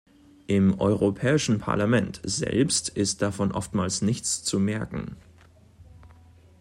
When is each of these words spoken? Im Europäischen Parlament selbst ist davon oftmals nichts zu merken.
Im 0.47 0.79
Europäischen 0.79 1.59
Parlament 1.59 2.21
selbst 2.23 2.89
ist 2.89 3.21
davon 3.21 3.51
oftmals 3.51 4.01
nichts 4.01 4.43
zu 4.43 4.59
merken. 4.59 5.15